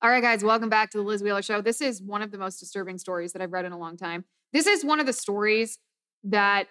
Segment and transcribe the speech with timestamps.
[0.00, 1.60] All right, guys, welcome back to the Liz Wheeler Show.
[1.60, 4.24] This is one of the most disturbing stories that I've read in a long time.
[4.52, 5.80] This is one of the stories
[6.22, 6.68] that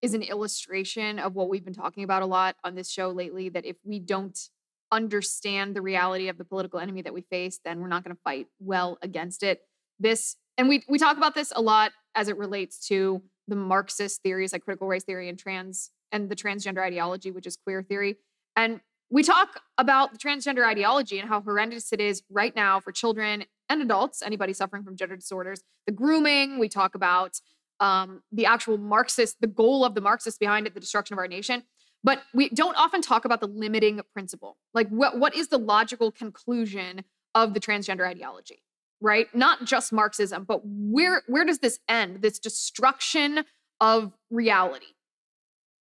[0.00, 3.50] is an illustration of what we've been talking about a lot on this show lately
[3.50, 4.48] that if we don't
[4.90, 8.22] understand the reality of the political enemy that we face, then we're not going to
[8.22, 9.60] fight well against it.
[10.00, 14.22] This, and we, we talk about this a lot as it relates to the Marxist
[14.22, 18.16] theories like critical race theory and trans and the transgender ideology, which is queer theory.
[18.56, 18.80] And
[19.12, 23.44] we talk about the transgender ideology and how horrendous it is right now for children
[23.68, 25.62] and adults, anybody suffering from gender disorders.
[25.86, 27.38] The grooming, we talk about
[27.78, 31.28] um, the actual Marxist, the goal of the Marxists behind it, the destruction of our
[31.28, 31.64] nation.
[32.02, 34.56] But we don't often talk about the limiting principle.
[34.72, 37.04] Like, what, what is the logical conclusion
[37.34, 38.62] of the transgender ideology,
[39.02, 39.26] right?
[39.34, 42.22] Not just Marxism, but where, where does this end?
[42.22, 43.44] This destruction
[43.78, 44.86] of reality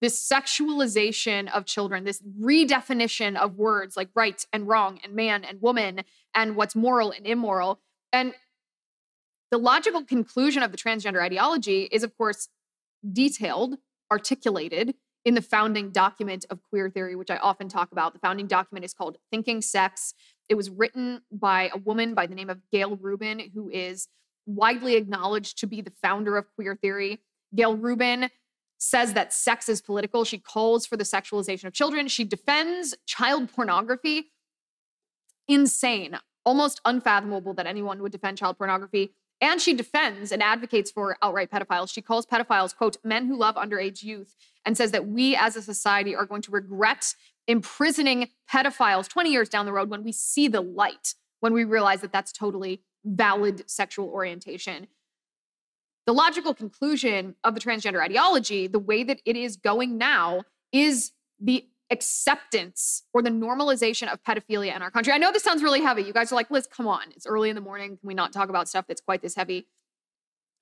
[0.02, 5.62] this sexualization of children, this redefinition of words like right and wrong and man and
[5.62, 6.02] woman
[6.34, 7.80] and what's moral and immoral.
[8.12, 8.34] And
[9.52, 12.50] the logical conclusion of the transgender ideology is, of course,
[13.10, 13.78] detailed,
[14.12, 18.14] articulated in the founding document of queer theory, which I often talk about.
[18.14, 20.16] The founding document is called Thinking Sex.
[20.50, 24.08] It was written by a woman by the name of Gayle Rubin, who is
[24.48, 27.20] widely acknowledged to be the founder of queer theory.
[27.56, 28.30] Gayle Rubin
[28.82, 30.26] says that sex is political.
[30.26, 32.08] She calls for the sexualization of children.
[32.08, 34.32] She defends child pornography.
[35.48, 39.14] Insane, almost unfathomable that anyone would defend child pornography.
[39.40, 41.94] And she defends and advocates for outright pedophiles.
[41.94, 45.62] She calls pedophiles, quote, men who love underage youth, and says that we as a
[45.62, 47.14] society are going to regret
[47.48, 52.02] imprisoning pedophiles 20 years down the road when we see the light, when we realize
[52.02, 54.88] that that's totally valid sexual orientation
[56.06, 61.12] the logical conclusion of the transgender ideology, the way that it is going now, is
[61.40, 65.12] the acceptance or the normalization of pedophilia in our country.
[65.12, 66.04] I know this sounds really heavy.
[66.04, 67.12] You guys are like, Liz, come on.
[67.16, 67.98] It's early in the morning.
[67.98, 69.68] Can we not talk about stuff that's quite this heavy?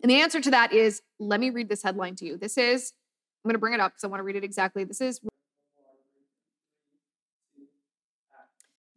[0.02, 2.38] And the answer to that is let me read this headline to you.
[2.38, 2.94] This is,
[3.44, 4.84] I'm going to bring it up because I want to read it exactly.
[4.84, 5.22] This is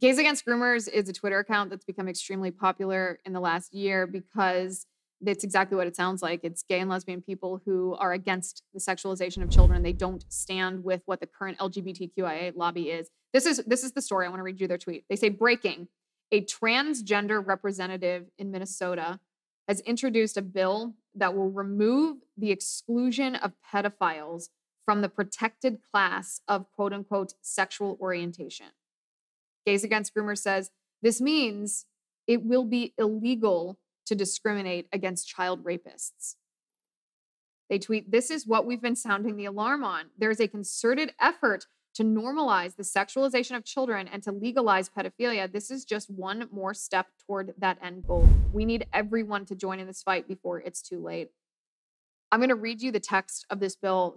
[0.01, 4.07] Gays Against Groomers is a Twitter account that's become extremely popular in the last year
[4.07, 4.87] because
[5.25, 6.41] it's exactly what it sounds like.
[6.43, 9.83] It's gay and lesbian people who are against the sexualization of children.
[9.83, 13.11] They don't stand with what the current LGBTQIA lobby is.
[13.33, 14.27] This is this is the story.
[14.27, 15.05] I want to read you their tweet.
[15.09, 15.89] They say breaking:
[16.33, 19.21] a transgender representative in Minnesota
[19.69, 24.49] has introduced a bill that will remove the exclusion of pedophiles
[24.85, 28.67] from the protected class of quote unquote sexual orientation.
[29.65, 31.87] Gays Against Groomers says this means
[32.27, 36.37] it will be illegal to discriminate against child rapists.
[37.69, 40.07] They tweet, This is what we've been sounding the alarm on.
[40.19, 45.51] There's a concerted effort to normalize the sexualization of children and to legalize pedophilia.
[45.51, 48.29] This is just one more step toward that end goal.
[48.53, 51.31] We need everyone to join in this fight before it's too late.
[52.31, 54.17] I'm going to read you the text of this bill.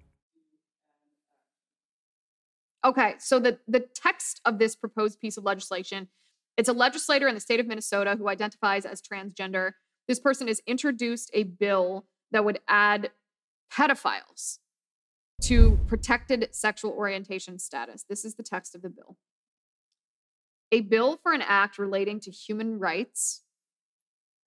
[2.83, 6.07] Okay, so the the text of this proposed piece of legislation,
[6.57, 9.71] it's a legislator in the state of Minnesota who identifies as transgender.
[10.07, 13.11] This person has introduced a bill that would add
[13.71, 14.57] pedophiles
[15.41, 18.05] to protected sexual orientation status.
[18.07, 19.17] This is the text of the bill.
[20.71, 23.43] A bill for an act relating to human rights.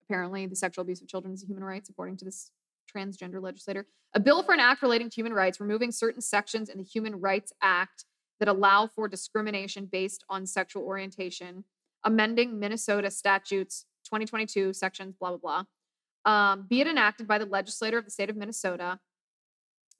[0.05, 2.51] Apparently, the sexual abuse of children is a human rights, according to this
[2.95, 3.87] transgender legislator.
[4.15, 7.21] A bill for an act relating to human rights, removing certain sections in the Human
[7.21, 8.05] Rights Act
[8.41, 11.65] that allow for discrimination based on sexual orientation,
[12.05, 15.65] amending Minnesota statutes 2022 sections, blah, blah, blah.
[16.31, 18.99] Um, be it enacted by the legislator of the state of Minnesota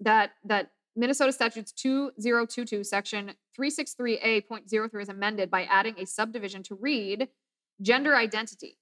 [0.01, 7.29] that that Minnesota statutes 2022 section 363A.03 is amended by adding a subdivision to read
[7.83, 8.79] gender identity.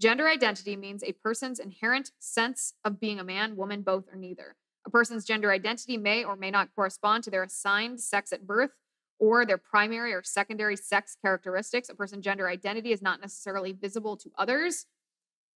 [0.00, 4.56] Gender identity means a person's inherent sense of being a man, woman, both, or neither.
[4.86, 8.72] A person's gender identity may or may not correspond to their assigned sex at birth
[9.18, 11.88] or their primary or secondary sex characteristics.
[11.88, 14.86] A person's gender identity is not necessarily visible to others.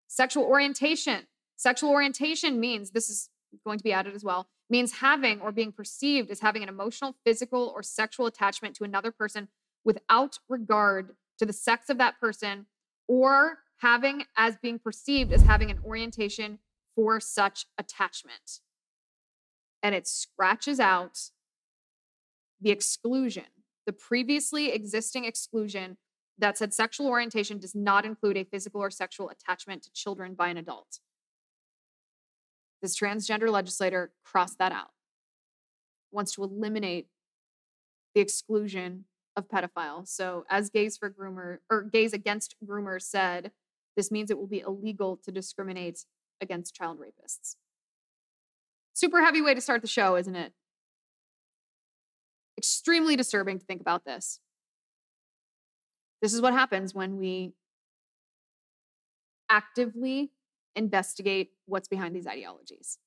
[0.07, 1.27] Sexual orientation.
[1.55, 3.29] Sexual orientation means this is
[3.63, 7.15] going to be added as well means having or being perceived as having an emotional,
[7.23, 9.47] physical, or sexual attachment to another person
[9.85, 12.65] without regard to the sex of that person
[13.07, 16.57] or having as being perceived as having an orientation
[16.95, 18.61] for such attachment.
[19.83, 21.19] And it scratches out
[22.59, 23.43] the exclusion,
[23.85, 25.97] the previously existing exclusion
[26.37, 30.47] that said sexual orientation does not include a physical or sexual attachment to children by
[30.47, 30.99] an adult.
[32.81, 34.91] This transgender legislator crossed that out,
[36.11, 37.07] wants to eliminate
[38.15, 40.07] the exclusion of pedophiles.
[40.09, 43.51] So, as Gays for Groomer or Gays Against Groomers said,
[43.95, 46.05] this means it will be illegal to discriminate
[46.41, 47.55] against child rapists.
[49.03, 50.53] Super heavy way to start the show, isn't it?
[52.57, 54.39] Extremely disturbing to think about this.
[56.21, 57.51] This is what happens when we
[59.49, 60.31] actively
[60.77, 62.97] investigate what's behind these ideologies.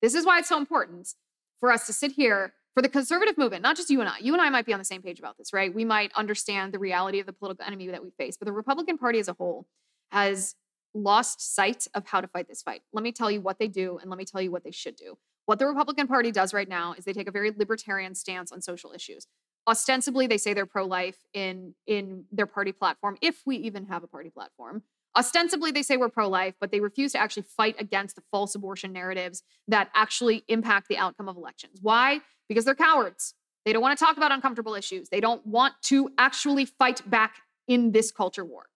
[0.00, 1.12] This is why it's so important
[1.60, 4.16] for us to sit here for the conservative movement, not just you and I.
[4.22, 5.74] You and I might be on the same page about this, right?
[5.74, 8.96] We might understand the reality of the political enemy that we face, but the Republican
[8.96, 9.66] Party as a whole
[10.12, 10.54] has
[10.96, 12.82] lost sight of how to fight this fight.
[12.92, 14.96] Let me tell you what they do and let me tell you what they should
[14.96, 15.18] do.
[15.46, 18.60] What the Republican Party does right now is they take a very libertarian stance on
[18.60, 19.26] social issues.
[19.68, 24.08] Ostensibly, they say they're pro-life in in their party platform, if we even have a
[24.08, 24.82] party platform.
[25.16, 28.54] Ostensibly, they say we're pro life, but they refuse to actually fight against the false
[28.54, 31.78] abortion narratives that actually impact the outcome of elections.
[31.80, 32.20] Why?
[32.48, 33.34] Because they're cowards.
[33.64, 35.08] They don't want to talk about uncomfortable issues.
[35.08, 38.66] They don't want to actually fight back in this culture war.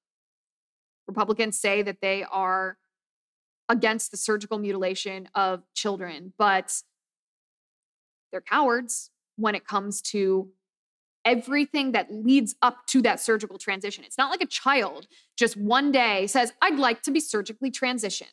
[1.10, 2.78] Republicans say that they are
[3.68, 6.82] against the surgical mutilation of children, but
[8.30, 10.50] they're cowards when it comes to
[11.24, 14.04] everything that leads up to that surgical transition.
[14.04, 18.28] It's not like a child just one day says, I'd like to be surgically transitioned.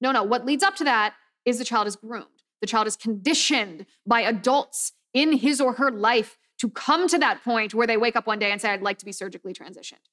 [0.00, 1.14] No, no, what leads up to that
[1.44, 2.42] is the child is groomed.
[2.60, 7.44] The child is conditioned by adults in his or her life to come to that
[7.44, 10.04] point where they wake up one day and say, I'd like to be surgically transitioned.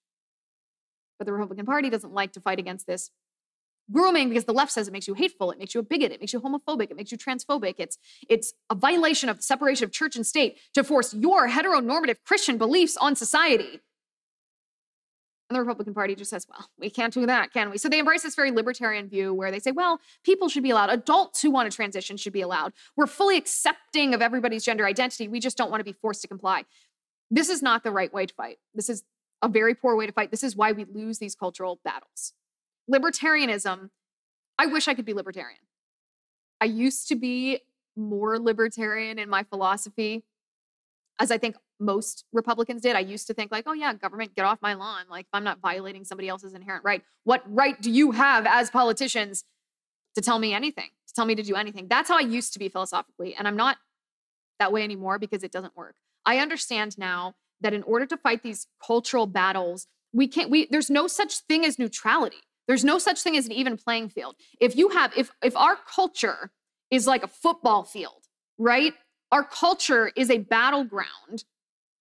[1.18, 3.12] But the Republican Party doesn't like to fight against this
[3.92, 6.20] grooming because the left says it makes you hateful it makes you a bigot it
[6.20, 7.76] makes you homophobic it makes you transphobic.
[7.78, 7.98] It's
[8.30, 12.58] it's a violation of the separation of church and state to force your heteronormative christian
[12.58, 13.82] beliefs on society.
[15.50, 17.78] And the republican party just says well we can't do that can we?
[17.78, 20.90] So they embrace this very libertarian view where they say well people should be allowed
[20.90, 22.72] adults who want to transition should be allowed.
[22.96, 25.28] We're fully accepting of everybody's gender identity.
[25.28, 26.64] We just don't want to be forced to comply.
[27.30, 28.60] This is not the right way to fight.
[28.74, 29.04] This is
[29.44, 32.34] a very poor way to fight this is why we lose these cultural battles
[32.92, 33.90] libertarianism,
[34.58, 35.60] I wish I could be libertarian.
[36.60, 37.60] I used to be
[37.96, 40.24] more libertarian in my philosophy,
[41.20, 42.96] as I think most Republicans did.
[42.96, 45.06] I used to think, like, oh, yeah, government, get off my lawn.
[45.10, 48.70] Like, if I'm not violating somebody else's inherent right, what right do you have as
[48.70, 49.44] politicians
[50.16, 51.88] to tell me anything, to tell me to do anything?
[51.90, 53.36] That's how I used to be philosophically.
[53.36, 53.78] And I'm not
[54.60, 55.96] that way anymore because it doesn't work.
[56.26, 60.90] I understand now that in order to fight these cultural battles, we can't, we, there's
[60.90, 62.38] no such thing as neutrality.
[62.68, 64.36] There's no such thing as an even playing field.
[64.62, 66.52] If you have, if if our culture
[66.92, 68.24] is like a football field,
[68.58, 68.94] right?
[69.32, 71.44] Our culture is a battleground.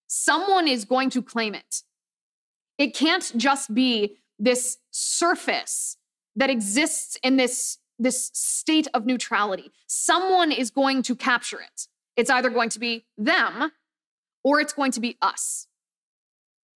[0.07, 1.83] Someone is going to claim it.
[2.79, 5.97] It can't just be this surface
[6.37, 9.71] that exists in this, this state of neutrality.
[9.87, 11.87] Someone is going to capture it.
[12.17, 13.73] It's either going to be them
[14.45, 15.67] or it's going to be us.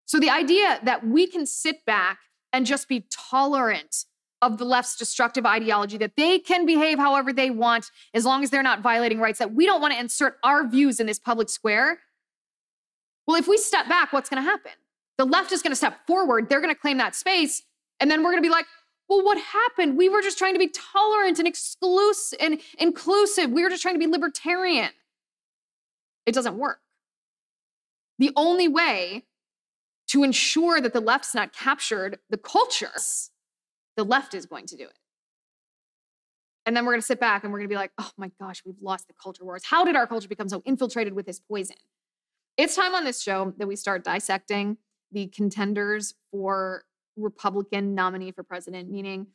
[0.05, 2.19] So the idea that we can sit back
[2.53, 4.05] and just be tolerant
[4.43, 8.51] of the left's destructive ideology that they can behave however they want as long as
[8.51, 11.49] they're not violating rights, that we don't want to insert our views in this public
[11.49, 12.01] square.
[13.27, 14.73] Well, if we step back, what's going to happen?
[15.19, 17.63] The left is going to step forward, they're going to claim that space,
[17.99, 18.67] and then we're going to be like,
[19.09, 19.97] well, what happened?
[19.97, 23.51] We were just trying to be tolerant and exclusive and inclusive.
[23.51, 24.91] We were just trying to be libertarian.
[26.27, 26.81] It doesn't work.
[28.19, 29.25] The only way
[30.09, 32.93] to ensure that the left's not captured the culture,
[33.97, 34.99] the left is going to do it.
[36.65, 38.31] And then we're going to sit back and we're going to be like, oh my
[38.41, 39.63] gosh, we've lost the culture wars.
[39.65, 41.77] How did our culture become so infiltrated with this poison?
[42.57, 44.79] It's time on this show that we start dissecting
[45.13, 46.85] the contenders for
[47.17, 49.29] Republican nominee for president, meaning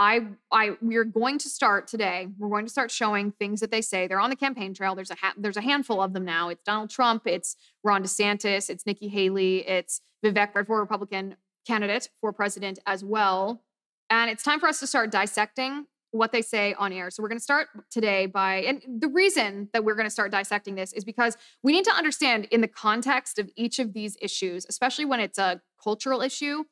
[0.00, 2.28] I, I, we're going to start today.
[2.38, 4.06] We're going to start showing things that they say.
[4.06, 4.94] They're on the campaign trail.
[4.94, 6.50] There's a ha- there's a handful of them now.
[6.50, 7.22] It's Donald Trump.
[7.26, 8.70] It's Ron DeSantis.
[8.70, 9.66] It's Nikki Haley.
[9.68, 11.34] It's Vivek for Republican
[11.66, 13.64] candidate for president as well.
[14.08, 17.10] And it's time for us to start dissecting what they say on air.
[17.10, 20.30] So we're going to start today by, and the reason that we're going to start
[20.30, 24.16] dissecting this is because we need to understand in the context of each of these
[24.22, 26.64] issues, especially when it's a cultural issue,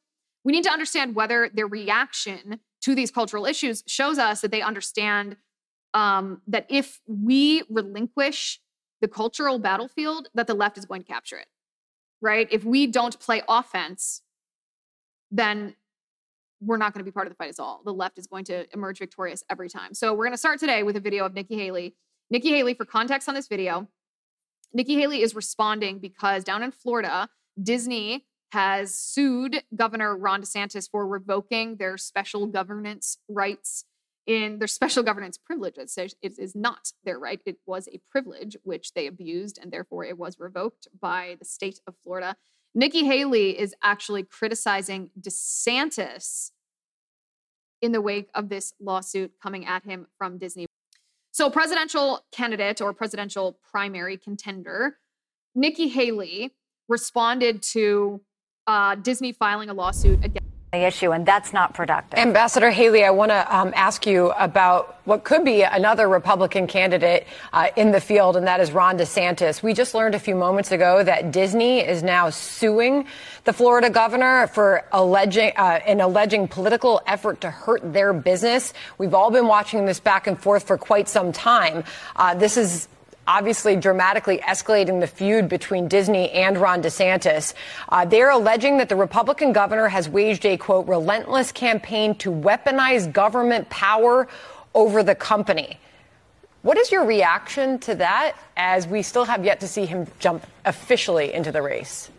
[0.45, 4.63] we need to understand whether their reaction to these cultural issues shows us that they
[4.63, 5.37] understand
[5.93, 8.61] um, that if we relinquish
[9.01, 11.49] the cultural battlefield, that the left is going to capture it,
[12.21, 12.47] right?
[12.49, 14.23] If we don't play offense,
[15.33, 15.75] then
[16.61, 17.83] we're not going to be part of the fight at all.
[17.85, 19.93] The left is going to emerge victorious every time.
[19.93, 21.97] So we're going to start today with a video of Nikki Haley.
[22.31, 23.89] Nikki Haley, for context on this video,
[24.73, 31.07] Nikki Haley is responding because down in Florida, Disney has sued Governor Ron DeSantis for
[31.07, 33.85] revoking their special governance rights
[34.27, 35.99] in their special governance privileges.
[35.99, 37.39] It is not their right.
[37.45, 41.81] It was a privilege which they abused, and therefore it was revoked by the state
[41.87, 42.35] of Florida.
[42.75, 46.53] Nikki Haley is actually criticizing DeSantis
[47.83, 50.65] in the wake of this lawsuit coming at him from Disney.
[51.31, 54.97] So, presidential candidate or presidential primary contender,
[55.55, 56.55] Nikki Haley
[56.89, 58.23] responded to
[58.67, 62.19] uh, Disney filing a lawsuit against the issue, and that's not productive.
[62.19, 67.27] Ambassador Haley, I want to um, ask you about what could be another Republican candidate
[67.53, 69.63] uh, in the field, and that is Ron DeSantis.
[69.63, 73.07] We just learned a few moments ago that Disney is now suing
[73.45, 78.75] the Florida governor for alleging uh, an alleging political effort to hurt their business.
[78.99, 81.85] We've all been watching this back and forth for quite some time.
[82.17, 82.89] Uh, this is
[83.27, 87.55] obviously dramatically escalating the feud between Disney and Ron DeSantis.
[87.89, 93.13] Uh, they're alleging that the Republican governor has waged a, quote, relentless campaign to weaponize
[93.13, 94.29] government power
[94.75, 95.79] over the company.
[96.63, 100.45] What is your reaction to that as we still have yet to see him jump
[100.65, 102.11] officially into the race?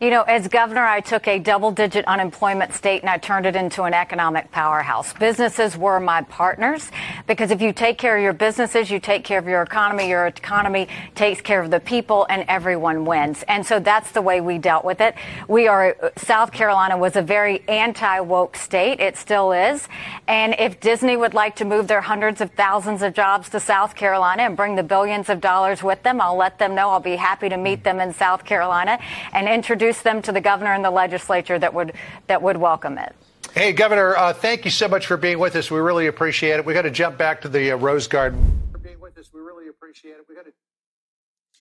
[0.00, 3.54] You know, as governor, I took a double digit unemployment state and I turned it
[3.54, 5.12] into an economic powerhouse.
[5.12, 6.90] Businesses were my partners
[7.28, 10.26] because if you take care of your businesses, you take care of your economy, your
[10.26, 13.44] economy takes care of the people and everyone wins.
[13.46, 15.14] And so that's the way we dealt with it.
[15.46, 18.98] We are, uh, South Carolina was a very anti woke state.
[18.98, 19.88] It still is.
[20.26, 23.94] And if Disney would like to move their hundreds of thousands of jobs to South
[23.94, 26.90] Carolina and bring the billions of dollars with them, I'll let them know.
[26.90, 28.98] I'll be happy to meet them in South Carolina
[29.32, 31.92] and introduce introduce them to the governor and the legislature that would
[32.26, 33.14] that would welcome it.
[33.52, 35.70] Hey, Governor, uh, thank you so much for being with us.
[35.70, 36.64] We really appreciate it.
[36.64, 38.62] We got to jump back to the uh, Rose Garden.
[38.72, 40.24] For being with us, we really appreciate it.
[40.28, 40.52] We got to.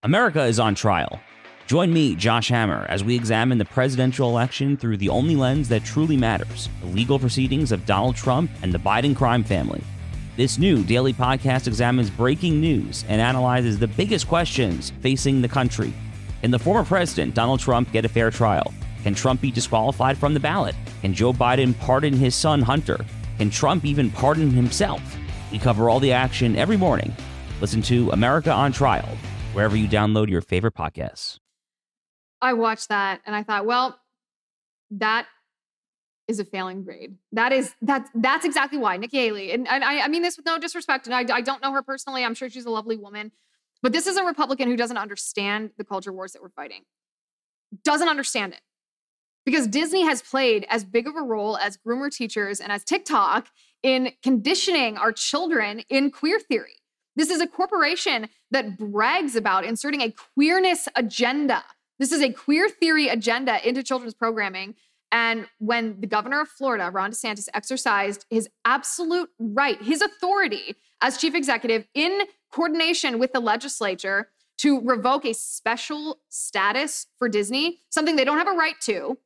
[0.02, 1.20] America is on trial.
[1.68, 5.84] Join me, Josh Hammer, as we examine the presidential election through the only lens that
[5.84, 9.84] truly matters the legal proceedings of Donald Trump and the Biden crime family.
[10.38, 15.94] This new daily podcast examines breaking news and analyzes the biggest questions facing the country
[16.46, 18.72] can the former president, Donald Trump, get a fair trial?
[19.02, 20.75] Can Trump be disqualified from the ballot?
[21.02, 23.04] Can Joe Biden pardon his son, Hunter?
[23.40, 25.02] Can Trump even pardon himself?
[25.52, 27.12] We cover all the action every morning.
[27.62, 29.08] Listen to America on Trial,
[29.54, 31.40] wherever you download your favorite podcasts.
[32.44, 34.00] I watched that and I thought, well,
[34.92, 35.25] that
[36.28, 37.16] is a failing grade.
[37.32, 40.46] That is that's that's exactly why Nikki Haley, and, and I, I mean this with
[40.46, 42.24] no disrespect, and I, I don't know her personally.
[42.24, 43.32] I'm sure she's a lovely woman,
[43.82, 46.84] but this is a Republican who doesn't understand the culture wars that we're fighting,
[47.84, 48.62] doesn't understand it.
[49.46, 53.50] Because Disney has played as big of a role as groomer teachers and as TikTok
[53.84, 56.82] in conditioning our children in queer theory.
[57.15, 61.63] This is a corporation that brags about inserting a queerness agenda.
[62.00, 64.75] This is a queer theory agenda into children's programming.
[65.12, 71.18] And when the governor of Florida, Ron DeSantis, exercised his absolute right, his authority as
[71.18, 72.22] chief executive in
[72.52, 78.48] coordination with the legislature to revoke a special status for Disney, something they don't have
[78.48, 79.18] a right to.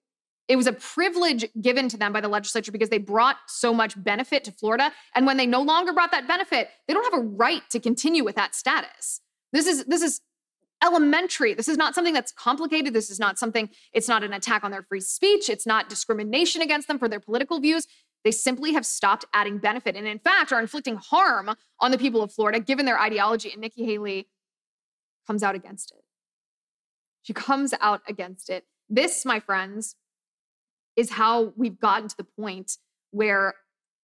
[0.47, 4.01] It was a privilege given to them by the legislature because they brought so much
[4.01, 4.91] benefit to Florida.
[5.13, 8.23] And when they no longer brought that benefit, they don't have a right to continue
[8.23, 9.21] with that status.
[9.53, 10.21] This is this is
[10.83, 11.53] elementary.
[11.53, 12.93] This is not something that's complicated.
[12.93, 15.49] This is not something, it's not an attack on their free speech.
[15.49, 17.85] It's not discrimination against them for their political views.
[18.23, 22.21] They simply have stopped adding benefit and, in fact, are inflicting harm on the people
[22.21, 23.51] of Florida given their ideology.
[23.51, 24.27] And Nikki Haley
[25.25, 26.03] comes out against it.
[27.21, 28.65] She comes out against it.
[28.89, 29.95] This, my friends,
[30.95, 32.77] is how we've gotten to the point
[33.11, 33.53] where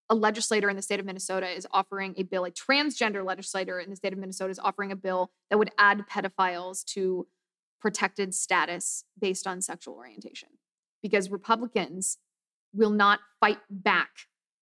[0.09, 3.89] a legislator in the state of Minnesota is offering a bill, a transgender legislator in
[3.89, 7.27] the state of Minnesota is offering a bill that would add pedophiles to
[7.81, 10.49] protected status based on sexual orientation.
[11.01, 12.17] Because Republicans
[12.75, 14.09] will not fight back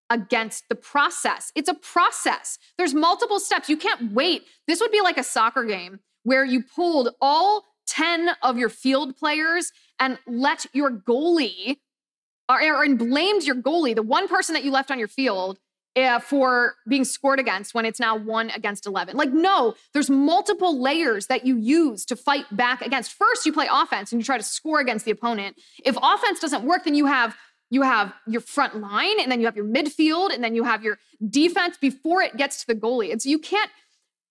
[0.09, 1.51] against the process.
[1.55, 2.59] It's a process.
[2.77, 3.69] There's multiple steps.
[3.69, 4.43] You can't wait.
[4.67, 9.17] This would be like a soccer game where you pulled all 10 of your field
[9.17, 11.77] players and let your goalie
[12.49, 15.59] or, or and blamed your goalie, the one person that you left on your field,
[15.95, 19.15] uh, for being scored against when it's now one against 11.
[19.15, 23.13] Like, no, there's multiple layers that you use to fight back against.
[23.13, 25.55] First, you play offense and you try to score against the opponent.
[25.85, 27.35] If offense doesn't work, then you have
[27.69, 30.83] you have your front line and then you have your midfield and then you have
[30.83, 33.11] your defense before it gets to the goalie.
[33.11, 33.71] And so you can't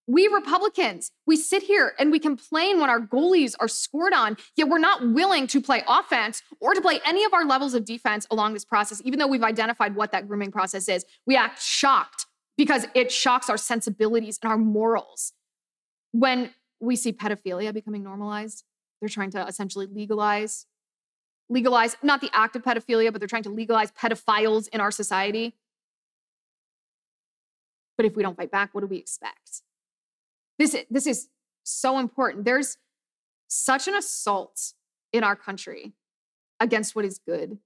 [0.07, 4.69] we Republicans, we sit here and we complain when our goalies are scored on, yet
[4.69, 8.27] we're not willing to play offense or to play any of our levels of defense
[8.31, 11.05] along this process, even though we've identified what that grooming process is.
[11.27, 15.33] We act shocked because it shocks our sensibilities and our morals.
[16.11, 18.65] When we see pedophilia becoming normalized,
[19.01, 20.67] they're trying to essentially legalize,
[21.49, 25.55] legalize not the act of pedophilia, but they're trying to legalize pedophiles in our society.
[27.97, 29.63] But if we don't fight back, what do we expect?
[30.59, 31.29] This, this is
[31.63, 32.45] so important.
[32.45, 32.79] There's
[33.49, 34.73] such an assault
[35.13, 35.93] in our country
[36.59, 37.59] against what is good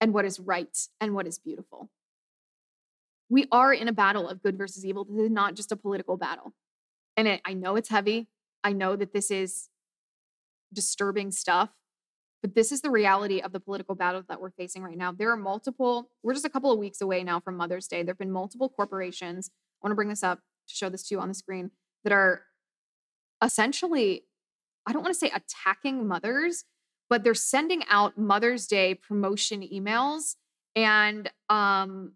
[0.00, 1.90] and what is right and what is beautiful.
[3.28, 5.04] We are in a battle of good versus evil.
[5.04, 6.52] This is not just a political battle.
[7.16, 8.28] And it, I know it's heavy.
[8.64, 9.68] I know that this is
[10.72, 11.70] disturbing stuff,
[12.42, 15.12] but this is the reality of the political battle that we're facing right now.
[15.12, 18.02] There are multiple, we're just a couple of weeks away now from Mother's Day.
[18.02, 19.50] There have been multiple corporations.
[19.52, 21.70] I want to bring this up to show this to you on the screen
[22.04, 22.42] that are
[23.42, 24.24] essentially,
[24.86, 26.64] I don't want to say attacking mothers,
[27.08, 30.36] but they're sending out Mother's Day promotion emails
[30.76, 32.12] and um,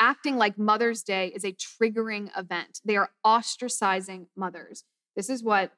[0.00, 2.80] acting like Mother's Day is a triggering event.
[2.84, 4.84] They are ostracizing mothers.
[5.14, 5.72] This is what,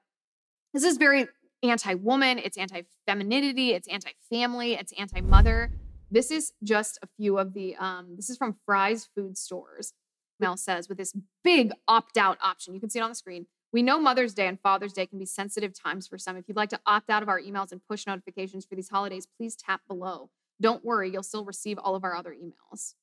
[0.72, 1.26] this is very
[1.62, 5.70] anti woman, it's anti femininity, it's anti family, it's anti mother.
[6.10, 9.92] This is just a few of the, um, this is from Fry's Food Stores.
[10.40, 12.74] Mel says with this big opt out option.
[12.74, 13.46] You can see it on the screen.
[13.72, 16.36] We know Mother's Day and Father's Day can be sensitive times for some.
[16.36, 19.26] If you'd like to opt out of our emails and push notifications for these holidays,
[19.36, 20.30] please tap below.
[20.60, 22.94] Don't worry, you'll still receive all of our other emails.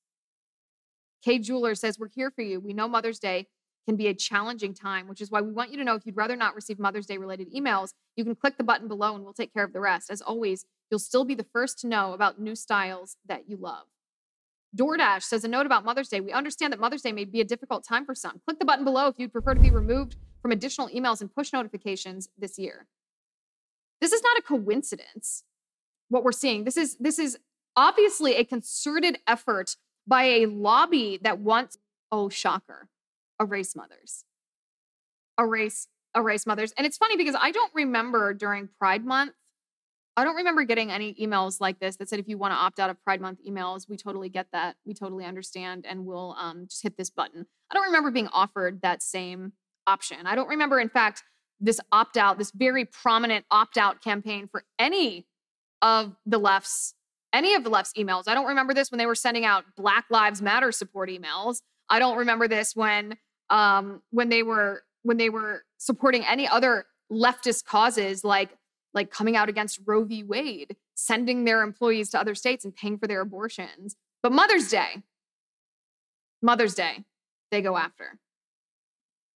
[1.23, 2.59] Kay Jeweler says, We're here for you.
[2.59, 3.47] We know Mother's Day
[3.85, 6.17] can be a challenging time, which is why we want you to know if you'd
[6.17, 9.33] rather not receive Mother's Day related emails, you can click the button below and we'll
[9.33, 10.09] take care of the rest.
[10.09, 13.85] As always, you'll still be the first to know about new styles that you love.
[14.75, 16.19] DoorDash says a note about Mother's Day.
[16.19, 18.41] We understand that Mother's Day may be a difficult time for some.
[18.43, 21.53] Click the button below if you'd prefer to be removed from additional emails and push
[21.53, 22.87] notifications this year.
[24.01, 25.43] This is not a coincidence
[26.09, 26.63] what we're seeing.
[26.63, 27.37] This is this is
[27.75, 29.75] obviously a concerted effort
[30.07, 31.77] by a lobby that wants
[32.11, 32.89] oh shocker,
[33.39, 34.25] erase mothers.
[35.39, 36.73] Erase erase mothers.
[36.77, 39.33] And it's funny because I don't remember during Pride month
[40.17, 42.79] I don't remember getting any emails like this that said if you want to opt
[42.79, 44.77] out of Pride Month emails, we totally get that.
[44.85, 47.45] We totally understand and we'll um, just hit this button.
[47.69, 49.53] I don't remember being offered that same
[49.85, 50.25] option.
[50.25, 51.23] I don't remember, in fact,
[51.59, 55.27] this opt out, this very prominent opt out campaign for any
[55.81, 56.93] of the left's
[57.33, 58.23] any of the left's emails.
[58.27, 61.57] I don't remember this when they were sending out Black Lives Matter support emails.
[61.89, 63.17] I don't remember this when
[63.49, 68.57] um, when they were when they were supporting any other leftist causes like
[68.93, 70.23] like coming out against Roe v.
[70.23, 73.95] Wade, sending their employees to other states and paying for their abortions.
[74.23, 75.03] But Mother's Day,
[76.41, 77.03] Mother's Day,
[77.51, 78.19] they go after.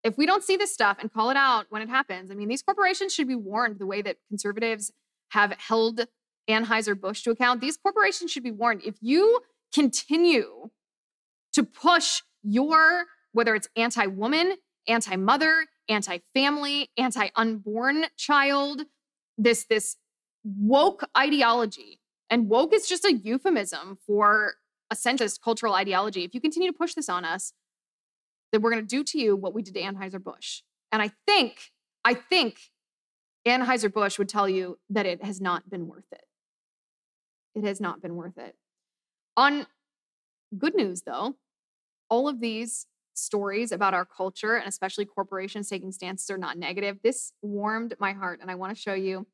[0.03, 2.47] If we don't see this stuff and call it out when it happens, I mean,
[2.47, 4.93] these corporations should be warned the way that conservatives
[5.31, 6.07] have held
[6.49, 7.59] Anheuser-Busch to account.
[7.59, 8.81] These corporations should be warned.
[8.85, 9.41] If you
[9.73, 10.69] continue
[11.53, 14.55] to push your, whether it's anti woman,
[14.87, 18.83] anti mother, anti family, anti unborn child,
[19.37, 19.97] this this
[20.43, 21.99] woke ideology.
[22.29, 24.55] And woke is just a euphemism for
[24.91, 26.23] a centrist cultural ideology.
[26.23, 27.53] If you continue to push this on us
[28.51, 30.61] then we're going to do to you what we did to anheuser-busch.
[30.91, 31.71] And i think
[32.03, 32.59] i think
[33.47, 36.25] anheuser-busch would tell you that it has not been worth it.
[37.55, 38.55] It has not been worth it.
[39.37, 39.65] On
[40.57, 41.35] good news though
[42.09, 42.87] all of these
[43.19, 46.99] stories about our culture and especially corporations taking stances are not negative.
[47.03, 49.27] This warmed my heart, and I want to show you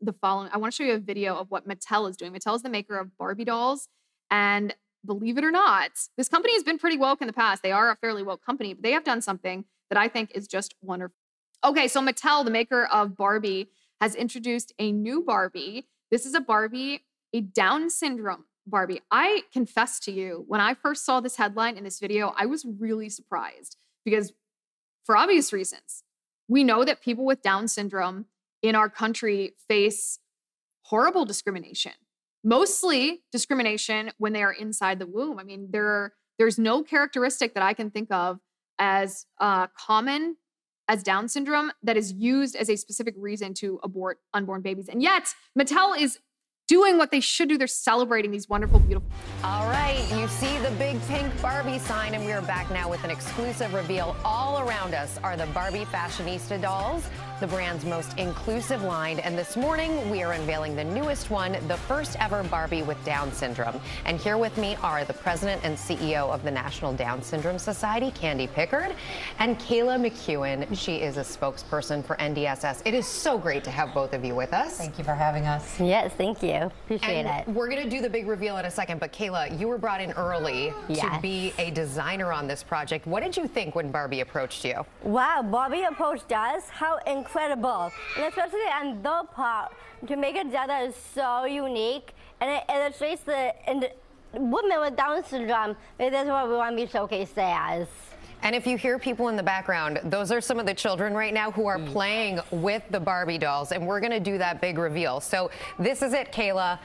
[0.00, 0.50] the following.
[0.52, 2.32] I want to show you a video of what Mattel is doing.
[2.32, 3.88] Mattel is the maker of Barbie dolls,
[4.30, 7.62] and believe it or not, this company has been pretty woke in the past.
[7.62, 10.46] They are a fairly woke company, but they have done something that I think is
[10.48, 11.16] just wonderful.
[11.64, 13.68] Okay, so Mattel, the maker of Barbie,
[14.00, 15.86] has introduced a new Barbie.
[16.10, 19.00] This is a Barbie, a Down syndrome Barbie.
[19.10, 22.64] I confess to you, when I first saw this headline in this video, I was
[22.64, 24.32] really surprised because,
[25.04, 26.04] for obvious reasons,
[26.48, 28.26] we know that people with Down syndrome
[28.62, 30.18] in our country face
[30.82, 31.92] horrible discrimination,
[32.44, 35.38] mostly discrimination when they are inside the womb.
[35.38, 38.38] I mean, there are, there's no characteristic that I can think of
[38.78, 40.36] as uh, common
[40.88, 44.88] as Down syndrome that is used as a specific reason to abort unborn babies.
[44.88, 46.18] And yet, Mattel is
[46.72, 47.58] doing what they should do.
[47.58, 49.06] They're celebrating these wonderful, beautiful.
[49.44, 53.04] All right, you see the big pink Barbie sign, and we are back now with
[53.04, 54.16] an exclusive reveal.
[54.24, 57.04] All around us are the Barbie Fashionista dolls
[57.42, 59.18] the brand's most inclusive line.
[59.18, 63.32] And this morning, we are unveiling the newest one, the first ever Barbie with Down
[63.32, 63.80] syndrome.
[64.04, 68.12] And here with me are the president and CEO of the National Down Syndrome Society,
[68.12, 68.94] Kandi Pickard,
[69.40, 70.68] and Kayla McKeon.
[70.78, 72.82] She is a spokesperson for NDSS.
[72.84, 74.78] It is so great to have both of you with us.
[74.78, 75.80] Thank you for having us.
[75.80, 76.61] Yes, thank you.
[76.66, 77.52] Appreciate and it.
[77.52, 80.00] We're going to do the big reveal in a second, but Kayla, you were brought
[80.00, 81.16] in early yes.
[81.16, 83.06] to be a designer on this project.
[83.06, 84.84] What did you think when Barbie approached you?
[85.02, 86.68] Wow, Barbie approached us.
[86.68, 87.90] How incredible.
[88.16, 89.72] And especially on the part,
[90.06, 93.88] to make it that is so unique, and it illustrates the, and
[94.32, 95.76] women with Down syndrome.
[95.98, 97.86] That's what we want to be showcased as.
[98.42, 101.32] And if you hear people in the background, those are some of the children right
[101.32, 101.86] now who are mm.
[101.86, 105.20] playing with the Barbie dolls, and we're going to do that big reveal.
[105.20, 106.78] So this is it, Kayla.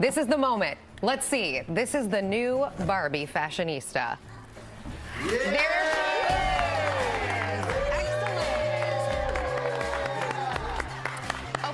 [0.00, 0.78] This is the moment.
[1.02, 1.62] Let's see.
[1.68, 4.18] This is the new Barbie fashionista.
[5.24, 5.28] Yeah.
[5.28, 5.85] There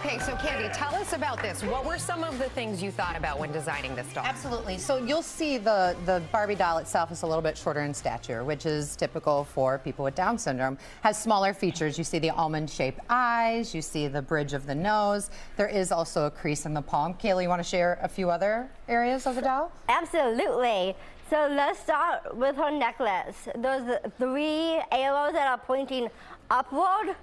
[0.05, 1.63] Okay, so Kandi, tell us about this.
[1.63, 4.25] What were some of the things you thought about when designing this doll?
[4.25, 4.77] Absolutely.
[4.77, 8.43] So you'll see the, the Barbie doll itself is a little bit shorter in stature,
[8.43, 10.77] which is typical for people with Down syndrome.
[11.03, 11.99] Has smaller features.
[11.99, 13.77] You see the almond-shaped eyes.
[13.77, 15.31] You see the bridge of the nose.
[15.57, 17.15] There is also a crease in the palm.
[17.15, 19.71] Kaylee, you want to share a few other areas of the doll?
[19.89, 20.97] Absolutely.
[21.31, 23.49] So let's start with her necklace.
[23.57, 26.09] Those three arrows that are pointing
[26.51, 27.15] upward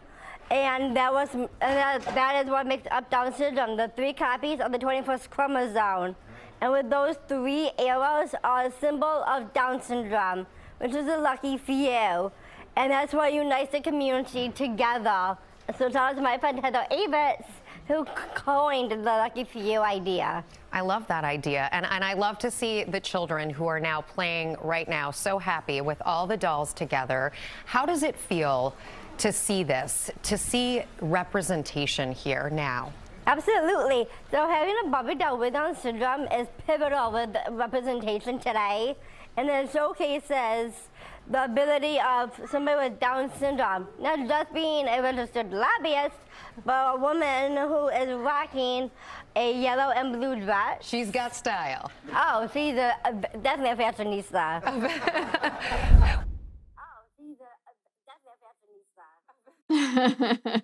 [0.52, 4.60] and that was and that, that is what makes up Down syndrome, the three copies
[4.60, 6.16] of the 21st chromosome.
[6.62, 10.46] And with those three arrows are a symbol of Down syndrome,
[10.80, 12.32] which is a lucky few.
[12.76, 15.38] And that's what unites the community together.
[15.78, 17.46] So that was my friend Heather Avis
[17.90, 20.44] who coined the lucky few idea.
[20.72, 21.68] I love that idea.
[21.72, 25.40] And, and I love to see the children who are now playing right now so
[25.40, 27.32] happy with all the dolls together.
[27.66, 28.76] How does it feel
[29.20, 32.92] to see this, to see representation here now?
[33.28, 34.08] Absolutely.
[34.32, 38.96] So having a Barbie doll with Down syndrome is pivotal with representation today,
[39.38, 40.74] and it showcases
[41.30, 46.16] the ability of somebody with Down syndrome, not just being a registered lobbyist,
[46.66, 48.90] but a woman who is rocking
[49.36, 50.78] a yellow and blue dress.
[50.82, 51.92] She's got style.
[52.12, 56.24] Oh, she's a, a definitely a fashionista.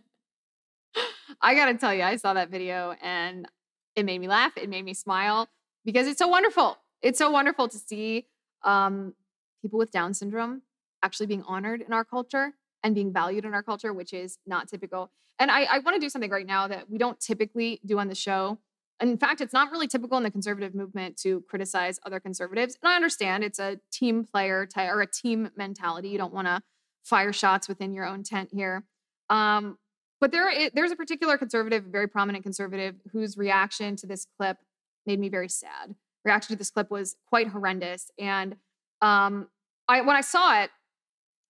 [1.41, 3.47] I gotta tell you, I saw that video and
[3.95, 4.53] it made me laugh.
[4.57, 5.47] It made me smile
[5.83, 6.77] because it's so wonderful.
[7.01, 8.25] It's so wonderful to see
[8.63, 9.13] um,
[9.61, 10.63] people with Down syndrome
[11.03, 14.67] actually being honored in our culture and being valued in our culture, which is not
[14.67, 15.11] typical.
[15.37, 18.07] And I, I want to do something right now that we don't typically do on
[18.07, 18.57] the show.
[18.99, 22.77] And in fact, it's not really typical in the conservative movement to criticize other conservatives.
[22.81, 26.09] And I understand it's a team player type or a team mentality.
[26.09, 26.61] You don't want to
[27.03, 28.85] fire shots within your own tent here.
[29.29, 29.77] Um,
[30.21, 34.57] but there, there's a particular conservative, very prominent conservative, whose reaction to this clip
[35.05, 35.95] made me very sad.
[36.23, 38.55] Reaction to this clip was quite horrendous, and
[39.01, 39.47] um,
[39.87, 40.71] I when I saw it,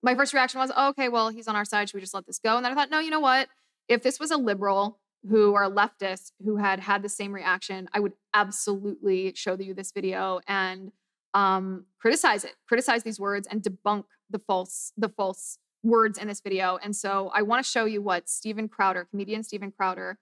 [0.04, 1.88] my first reaction was, oh, "Okay, well, he's on our side.
[1.88, 3.48] Should we just let this go?" And then I thought, "No, you know what?
[3.88, 7.88] If this was a liberal who are a leftist who had had the same reaction,
[7.94, 10.92] I would absolutely show you this video and
[11.34, 16.42] um, criticize it, criticize these words, and debunk the false, the false words in this
[16.42, 16.78] video.
[16.84, 20.18] And so I want to show you what Steven Crowder, comedian Steven Crowder,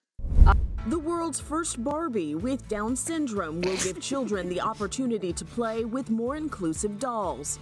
[0.46, 0.54] uh,
[0.88, 6.10] the world's first Barbie with Down syndrome will give children the opportunity to play with
[6.10, 7.60] more inclusive dolls.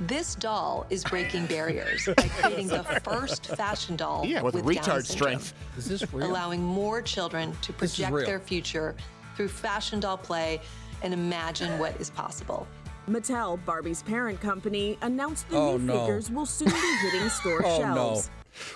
[0.00, 4.86] This doll is breaking barriers by creating the first fashion doll yeah, with, with retard
[4.86, 5.54] Down strength.
[5.78, 6.28] Is this real?
[6.28, 8.96] Allowing more children to project their future
[9.36, 10.60] through fashion doll play
[11.02, 12.66] and imagine what is possible.
[13.08, 16.00] Mattel, Barbie's parent company, announced the oh, new no.
[16.00, 18.28] figures will soon be hitting store oh, shelves.
[18.28, 18.32] No.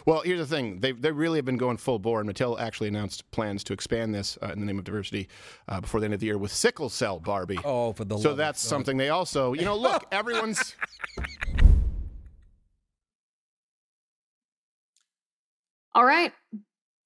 [0.07, 0.81] Well, here's the thing.
[0.81, 4.15] They, they really have been going full bore, and Mattel actually announced plans to expand
[4.15, 5.29] this uh, in the name of diversity
[5.69, 7.59] uh, before the end of the year with sickle cell Barbie.
[7.65, 10.75] Oh, for the So that's something they also, you know, look, everyone's
[15.95, 16.31] All right.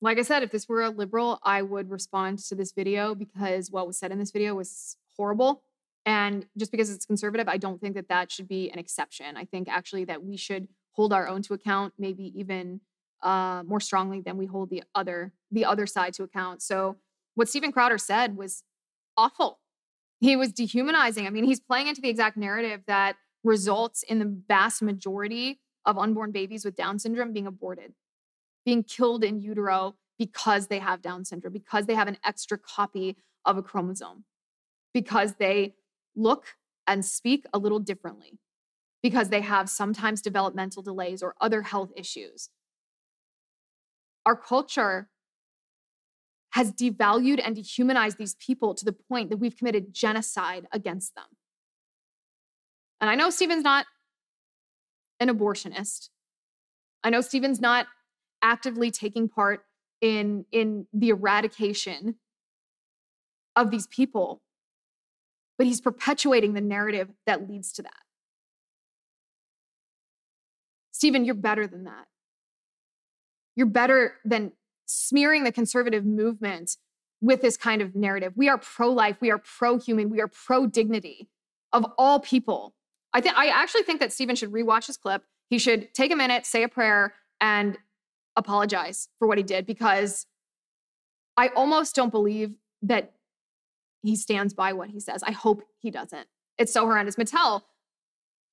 [0.01, 3.71] Like I said, if this were a liberal, I would respond to this video because
[3.71, 5.63] what was said in this video was horrible.
[6.07, 9.37] And just because it's conservative, I don't think that that should be an exception.
[9.37, 12.81] I think actually that we should hold our own to account, maybe even
[13.23, 16.63] uh, more strongly than we hold the other the other side to account.
[16.63, 16.97] So
[17.35, 18.65] what Steven Crowder said was
[19.17, 19.61] awful.
[20.21, 21.27] He was dehumanizing.
[21.27, 25.99] I mean, he's playing into the exact narrative that results in the vast majority of
[25.99, 27.95] unborn babies with Down syndrome being aborted,
[28.65, 33.17] being killed in utero because they have Down syndrome, because they have an extra copy
[33.47, 34.25] of a chromosome,
[34.93, 35.75] because they
[36.17, 38.39] look and speak a little differently,
[39.03, 42.51] because they have sometimes developmental delays or other health issues.
[44.27, 45.09] Our culture
[46.51, 51.25] has devalued and dehumanized these people to the point that we've committed genocide against them.
[53.01, 53.87] And I know Steven's not
[55.21, 56.09] an abortionist.
[57.05, 57.87] I know Steven's not
[58.43, 59.65] actively taking part
[60.01, 62.17] in, in the eradication
[63.55, 64.43] of these people,
[65.61, 67.93] but he's perpetuating the narrative that leads to that.
[70.91, 72.07] Steven, you're better than that.
[73.57, 74.53] You're better than
[74.87, 76.79] smearing the conservative movement
[77.21, 78.33] with this kind of narrative.
[78.37, 81.29] We are pro life, we are pro human, we are pro dignity
[81.75, 82.73] of all people.
[83.13, 85.25] I think I actually think that Steven should rewatch his clip.
[85.51, 87.77] He should take a minute, say a prayer, and
[88.35, 90.25] apologize for what he did because
[91.37, 93.13] I almost don't believe that
[94.03, 95.23] he stands by what he says.
[95.23, 96.27] I hope he doesn't.
[96.59, 97.17] It's so horrendous.
[97.17, 97.63] Mattel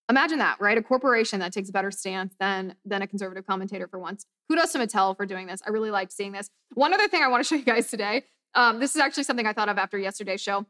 [0.09, 0.77] Imagine that, right?
[0.77, 4.25] A corporation that takes a better stance than than a conservative commentator for once.
[4.49, 5.61] Kudos to Mattel for doing this.
[5.65, 6.49] I really liked seeing this.
[6.73, 8.23] One other thing I want to show you guys today.
[8.55, 10.65] Um, this is actually something I thought of after yesterday's show.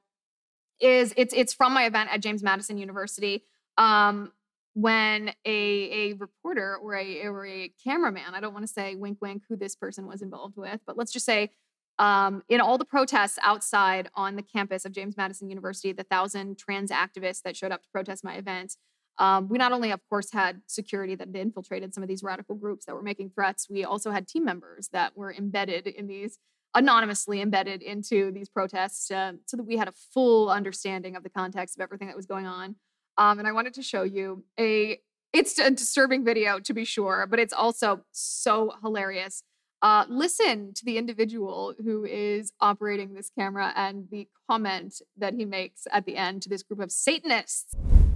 [0.79, 3.43] Is it's it's from my event at James Madison University.
[3.77, 4.31] Um,
[4.73, 9.19] when a a reporter or a or a cameraman, I don't want to say wink
[9.21, 11.51] wink who this person was involved with, but let's just say
[11.99, 16.57] um, in all the protests outside on the campus of James Madison University, the thousand
[16.57, 18.75] trans activists that showed up to protest my event,
[19.19, 22.55] um, we not only, of course, had security that had infiltrated some of these radical
[22.55, 26.37] groups that were making threats, we also had team members that were embedded in these,
[26.75, 31.29] anonymously embedded into these protests uh, so that we had a full understanding of the
[31.29, 32.75] context of everything that was going on.
[33.17, 34.99] Um, and I wanted to show you a,
[35.33, 39.41] it's a disturbing video to be sure, but it's also so hilarious.
[39.81, 45.45] Uh, listen to the individual who is operating this camera and the comment that he
[45.45, 47.75] makes at the end to this group of Satanists.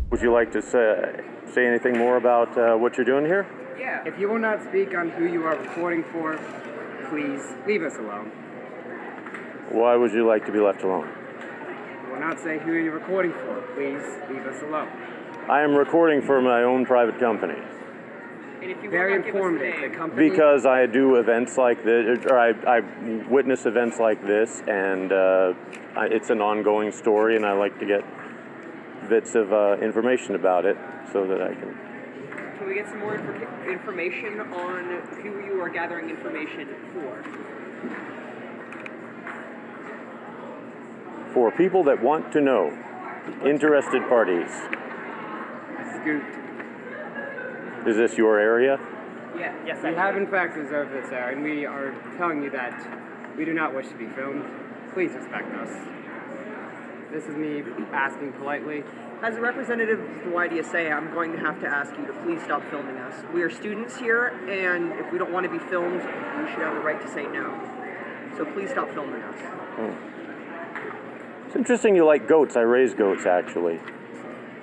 [0.10, 1.22] Would you like to say,
[1.54, 3.46] say anything more about uh, what you're doing here?
[3.80, 4.04] Yeah.
[4.06, 6.38] If you will not speak on who you are recording for,
[7.10, 8.32] please leave us alone.
[9.70, 11.08] Why would you like to be left alone?
[11.08, 13.62] I will not say who you're recording for.
[13.76, 14.90] Please leave us alone.
[15.48, 17.56] I am recording for my own private company.
[18.62, 19.92] Very informative.
[19.92, 20.30] The company.
[20.30, 22.80] Because I do events like this, or I, I
[23.28, 25.54] witness events like this, and uh,
[25.96, 28.04] I, it's an ongoing story, and I like to get
[29.10, 30.78] bits of uh, information about it
[31.12, 31.76] so that I can.
[32.60, 37.24] Can we get some more inf- information on who you are gathering information for?
[41.34, 42.78] For people that want to know,
[43.44, 44.52] interested parties.
[46.00, 46.41] Scoot.
[47.86, 48.80] Is this your area?
[49.36, 52.78] Yeah, yes, we have in fact reserved this area, and we are telling you that
[53.36, 54.46] we do not wish to be filmed.
[54.94, 55.70] Please respect us.
[57.12, 58.84] This is me asking politely.
[59.24, 62.42] As a representative of the YDSA, I'm going to have to ask you to please
[62.44, 63.16] stop filming us.
[63.34, 66.76] We are students here, and if we don't want to be filmed, we should have
[66.76, 67.50] the right to say no.
[68.38, 69.40] So please stop filming us.
[69.76, 71.48] Hmm.
[71.48, 72.56] It's interesting you like goats.
[72.56, 73.80] I raise goats, actually.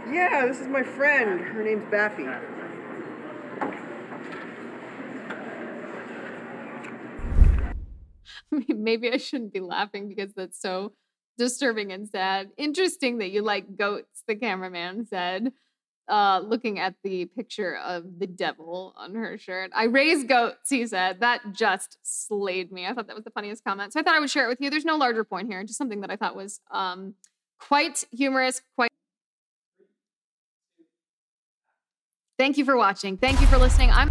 [0.08, 1.40] Yeah, this is my friend.
[1.40, 2.26] Her name's Baffy.
[8.68, 10.92] Maybe I shouldn't be laughing because that's so
[11.36, 12.50] disturbing and sad.
[12.56, 15.52] Interesting that you like goats, the cameraman said,
[16.08, 19.70] uh, looking at the picture of the devil on her shirt.
[19.74, 21.20] I raise goats, he said.
[21.20, 22.86] That just slayed me.
[22.86, 23.92] I thought that was the funniest comment.
[23.92, 24.70] So I thought I would share it with you.
[24.70, 27.14] There's no larger point here, just something that I thought was um,
[27.58, 28.90] quite humorous, quite.
[32.38, 33.16] Thank you for watching.
[33.16, 33.90] Thank you for listening.
[33.90, 34.10] I'm.